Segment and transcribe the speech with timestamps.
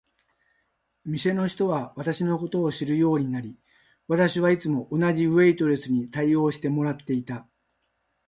[1.05, 3.55] 店の人は私のことを知るようになり、
[4.07, 7.47] 私はいつも同じウェイトレスに応対してもらっていた。